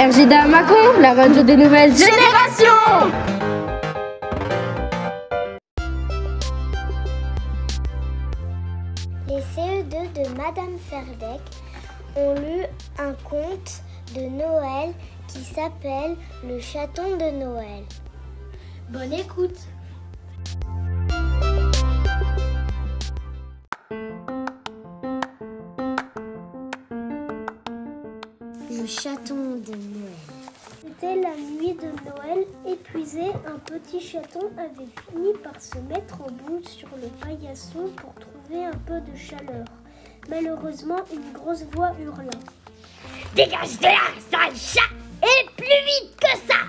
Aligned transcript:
RJDA 0.00 0.46
Macon, 0.46 0.98
la 0.98 1.12
radio 1.12 1.42
des 1.42 1.58
nouvelles 1.58 1.94
générations 1.94 3.10
Les 9.28 9.42
CE2 9.54 10.10
de 10.14 10.38
Madame 10.38 10.78
Ferdec 10.88 11.42
ont 12.16 12.34
lu 12.34 12.64
un 12.98 13.12
conte 13.28 13.82
de 14.14 14.22
Noël 14.22 14.94
qui 15.28 15.40
s'appelle 15.40 16.16
Le 16.48 16.58
chaton 16.60 17.18
de 17.18 17.38
Noël. 17.38 17.84
Bonne 18.88 19.12
écoute 19.12 19.58
Le 28.70 28.86
chaton 28.86 29.56
de 29.56 29.72
Noël. 29.72 30.14
C'était 30.80 31.16
la 31.16 31.34
nuit 31.36 31.74
de 31.74 31.88
Noël. 32.08 32.46
Épuisé, 32.64 33.22
un 33.44 33.58
petit 33.58 34.00
chaton 34.00 34.48
avait 34.56 34.86
fini 35.08 35.32
par 35.42 35.60
se 35.60 35.78
mettre 35.88 36.20
en 36.20 36.30
boule 36.30 36.64
sur 36.64 36.88
le 37.02 37.08
paillasson 37.20 37.90
pour 37.96 38.14
trouver 38.14 38.64
un 38.66 38.78
peu 38.86 39.00
de 39.00 39.16
chaleur. 39.16 39.64
Malheureusement, 40.28 41.00
une 41.12 41.32
grosse 41.32 41.64
voix 41.74 41.90
hurla. 42.00 42.30
Dégage 43.34 43.80
de 43.80 43.86
là, 43.86 43.98
sale 44.30 44.54
chat 44.54 44.94
Et 45.24 45.46
plus 45.56 45.66
vite 45.66 46.16
que 46.20 46.38
ça 46.46 46.60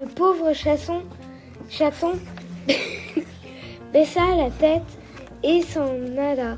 Le 0.00 0.06
pauvre 0.08 0.54
chaton, 0.54 1.02
chaton 1.68 2.18
baissa 3.92 4.34
la 4.34 4.50
tête 4.50 4.98
et 5.42 5.60
s'en 5.60 5.90
alla. 6.16 6.54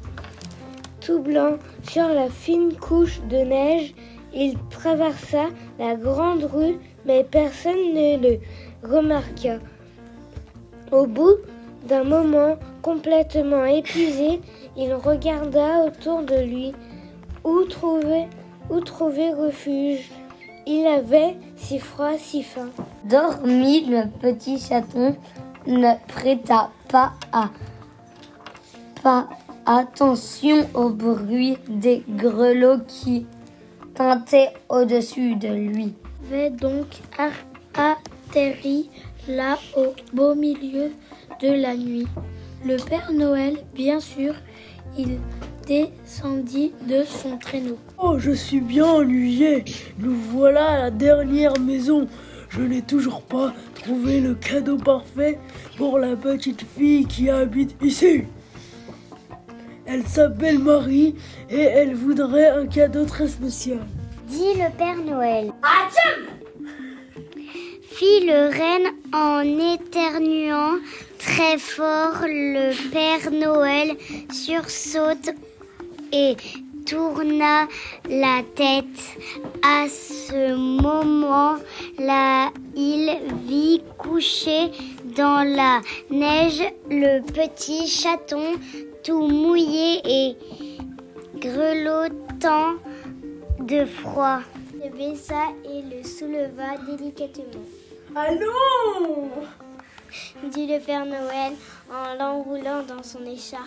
Tout 1.00 1.18
blanc 1.18 1.56
sur 1.90 2.06
la 2.06 2.28
fine 2.30 2.76
couche 2.76 3.20
de 3.22 3.38
neige, 3.38 3.94
il 4.34 4.56
traversa 4.70 5.46
la 5.78 5.94
grande 5.94 6.44
rue, 6.44 6.78
mais 7.04 7.24
personne 7.24 7.94
ne 7.94 8.18
le 8.18 8.38
remarqua. 8.82 9.58
Au 10.90 11.06
bout 11.06 11.36
d'un 11.88 12.04
moment, 12.04 12.56
complètement 12.82 13.64
épuisé, 13.64 14.40
il 14.76 14.94
regarda 14.94 15.84
autour 15.86 16.22
de 16.22 16.36
lui. 16.36 16.72
Où 17.44 17.64
trouver, 17.64 18.26
où 18.70 18.80
trouver 18.80 19.32
refuge? 19.32 20.10
Il 20.66 20.86
avait 20.86 21.36
si 21.56 21.78
froid, 21.78 22.16
si 22.18 22.42
faim. 22.42 22.68
Dormi, 23.04 23.86
le 23.86 24.04
petit 24.20 24.58
chaton 24.58 25.16
ne 25.66 25.94
prêta 26.06 26.70
pas 26.88 27.12
à 27.32 27.50
pas 29.02 29.28
attention 29.66 30.66
au 30.74 30.90
bruit 30.90 31.58
des 31.68 32.04
grelots 32.08 32.80
qui 32.86 33.26
tintaient 33.94 34.52
au-dessus 34.68 35.36
de 35.36 35.48
lui. 35.48 35.94
avait 36.28 36.50
donc 36.50 36.86
atterri 37.74 38.90
là 39.28 39.58
au 39.76 39.94
beau 40.12 40.34
milieu 40.34 40.90
de 41.40 41.48
la 41.48 41.76
nuit. 41.76 42.06
Le 42.64 42.76
Père 42.76 43.12
Noël, 43.12 43.56
bien 43.74 44.00
sûr, 44.00 44.34
il 44.96 45.18
descendit 45.66 46.72
de 46.88 47.02
son 47.04 47.36
traîneau. 47.38 47.78
Oh, 47.98 48.18
je 48.18 48.32
suis 48.32 48.60
bien 48.60 48.86
ennuyé. 48.86 49.64
Nous 49.98 50.14
voilà 50.14 50.66
à 50.66 50.78
la 50.78 50.90
dernière 50.90 51.58
maison. 51.58 52.08
Je 52.50 52.62
n'ai 52.62 52.82
toujours 52.82 53.22
pas 53.22 53.54
trouvé 53.74 54.20
le 54.20 54.34
cadeau 54.34 54.76
parfait 54.76 55.38
pour 55.76 55.98
la 55.98 56.16
petite 56.16 56.64
fille 56.76 57.06
qui 57.06 57.30
habite 57.30 57.74
ici. 57.82 58.24
Elle 59.92 60.06
s'appelle 60.06 60.58
Marie 60.58 61.14
et 61.50 61.60
elle 61.60 61.94
voudrait 61.94 62.48
un 62.48 62.66
cadeau 62.66 63.04
très 63.04 63.28
spécial. 63.28 63.80
Dit 64.26 64.54
le 64.54 64.74
Père 64.78 64.96
Noël. 64.96 65.52
Fit 67.90 68.24
le 68.24 68.48
renne 68.48 68.94
en 69.12 69.42
éternuant 69.74 70.78
très 71.18 71.58
fort. 71.58 72.22
Le 72.22 72.72
Père 72.90 73.30
Noël 73.30 73.94
sursaute 74.32 75.28
et 76.10 76.36
tourna 76.86 77.68
la 78.08 78.40
tête. 78.54 79.18
À 79.62 79.88
ce 79.90 80.54
moment 80.54 81.56
là, 81.98 82.50
il 82.74 83.14
vit 83.46 83.82
couché 83.98 84.70
dans 85.14 85.46
la 85.46 85.82
neige 86.10 86.62
le 86.88 87.20
petit 87.20 87.86
chaton 87.86 88.54
tout 89.02 89.26
mouillé 89.26 90.00
et 90.04 90.36
grelottant 91.36 92.74
de 93.60 93.84
froid. 93.84 94.40
Le 94.74 94.90
baissa 94.90 95.48
et 95.64 95.82
le 95.82 96.04
souleva 96.04 96.76
délicatement. 96.86 97.44
Allons 98.14 99.30
dit 100.44 100.66
le 100.66 100.78
Père 100.78 101.06
Noël 101.06 101.52
en 101.90 102.14
l'enroulant 102.14 102.82
dans 102.82 103.02
son 103.02 103.24
écharpe. 103.26 103.66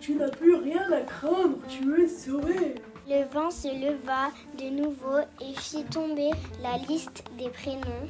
Tu 0.00 0.14
n'as 0.14 0.30
plus 0.30 0.54
rien 0.54 0.90
à 0.92 1.00
craindre, 1.00 1.58
tu 1.68 2.02
es 2.02 2.08
sauvé. 2.08 2.74
Le 3.08 3.24
vent 3.32 3.50
se 3.50 3.68
leva 3.68 4.30
de 4.58 4.70
nouveau 4.70 5.18
et 5.40 5.58
fit 5.58 5.84
tomber 5.84 6.30
la 6.62 6.78
liste 6.88 7.24
des 7.38 7.48
prénoms. 7.48 8.08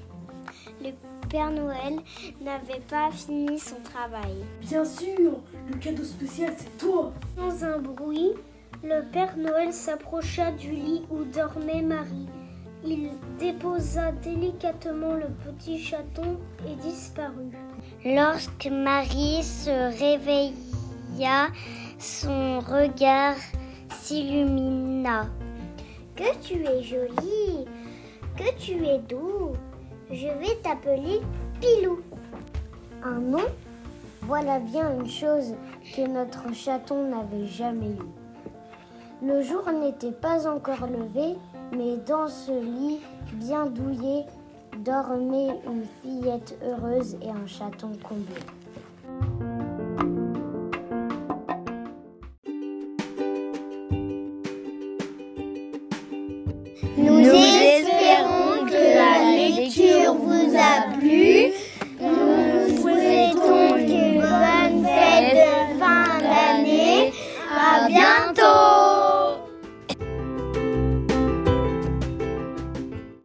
Le 0.82 0.91
Père 1.30 1.52
Noël 1.52 2.00
n'avait 2.41 2.82
pas 2.88 3.10
fini 3.12 3.56
son 3.58 3.76
travail. 3.84 4.34
Bien 4.60 4.84
sûr, 4.84 5.38
le 5.70 5.76
cadeau 5.76 6.02
spécial 6.02 6.52
c'est 6.56 6.76
toi. 6.76 7.12
Sans 7.36 7.64
un 7.64 7.78
bruit, 7.78 8.32
le 8.82 9.08
Père 9.12 9.36
Noël 9.36 9.72
s'approcha 9.72 10.50
du 10.50 10.72
lit 10.72 11.02
où 11.08 11.22
dormait 11.22 11.82
Marie. 11.82 12.26
Il 12.84 13.10
déposa 13.38 14.10
délicatement 14.10 15.14
le 15.14 15.28
petit 15.44 15.78
chaton 15.78 16.38
et 16.66 16.74
disparut. 16.82 17.52
Lorsque 18.04 18.66
Marie 18.66 19.44
se 19.44 19.70
réveilla, 20.00 21.48
son 21.98 22.58
regard 22.58 23.36
s'illumina. 23.91 25.26
Que 26.16 26.36
tu 26.42 26.66
es 26.66 26.82
jolie, 26.82 27.66
que 28.36 28.52
tu 28.58 28.84
es 28.84 28.98
doux. 28.98 29.52
Je 30.12 30.26
vais 30.26 30.56
t'appeler 30.60 31.21
Pilou. 31.60 32.00
Un 33.04 33.21
nom 33.21 33.47
Voilà 34.22 34.59
bien 34.59 34.98
une 34.98 35.09
chose 35.09 35.54
que 35.94 36.04
notre 36.04 36.53
chaton 36.53 37.09
n'avait 37.09 37.47
jamais 37.47 37.91
eue. 37.91 39.25
Le 39.25 39.41
jour 39.41 39.71
n'était 39.71 40.10
pas 40.10 40.48
encore 40.48 40.88
levé, 40.88 41.37
mais 41.71 41.97
dans 42.09 42.26
ce 42.26 42.50
lit 42.50 42.98
bien 43.34 43.66
douillet 43.66 44.25
dormait 44.78 45.60
une 45.66 45.84
fillette 46.03 46.59
heureuse 46.65 47.16
et 47.22 47.31
un 47.31 47.47
chaton 47.47 47.92
comblé. 48.03 48.34
Bien 67.90 68.29